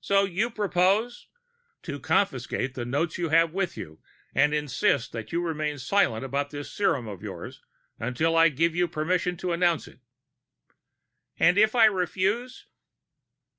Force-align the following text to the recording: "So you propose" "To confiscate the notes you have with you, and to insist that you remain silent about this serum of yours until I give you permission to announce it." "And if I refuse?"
"So 0.00 0.24
you 0.24 0.48
propose" 0.48 1.26
"To 1.82 2.00
confiscate 2.00 2.72
the 2.72 2.86
notes 2.86 3.18
you 3.18 3.28
have 3.28 3.52
with 3.52 3.76
you, 3.76 4.00
and 4.34 4.52
to 4.52 4.58
insist 4.58 5.12
that 5.12 5.32
you 5.32 5.42
remain 5.42 5.76
silent 5.76 6.24
about 6.24 6.48
this 6.48 6.72
serum 6.72 7.06
of 7.06 7.22
yours 7.22 7.60
until 7.98 8.34
I 8.38 8.48
give 8.48 8.74
you 8.74 8.88
permission 8.88 9.36
to 9.36 9.52
announce 9.52 9.86
it." 9.86 10.00
"And 11.38 11.58
if 11.58 11.74
I 11.74 11.84
refuse?" 11.84 12.68